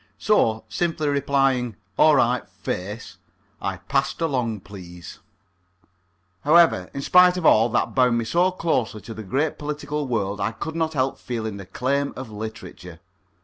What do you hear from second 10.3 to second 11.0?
I could not